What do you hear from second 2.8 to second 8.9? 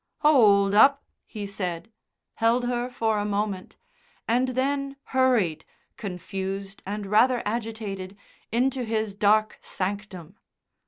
for a moment, and then hurried, confused and rather agitated, into